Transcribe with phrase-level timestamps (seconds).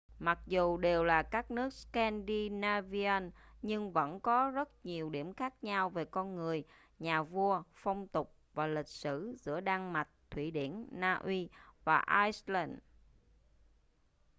[0.19, 5.89] mặc dù đều là các nước scandinavian' nhưng vẫn có rất nhiều điểm khác nhau
[5.89, 6.63] về con người
[6.99, 11.49] nhà vua phong tục và lịch sử giữa đan mạch thụy điển na uy
[11.83, 12.73] và iceland